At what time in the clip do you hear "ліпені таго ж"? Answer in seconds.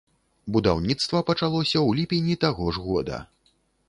1.99-2.87